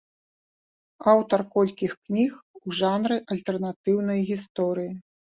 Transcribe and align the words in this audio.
Аўтар 1.11 1.39
колькіх 1.57 1.91
кніг 2.05 2.31
у 2.65 2.73
жанры 2.79 3.17
альтэрнатыўнай 3.35 4.19
гісторыі. 4.31 4.91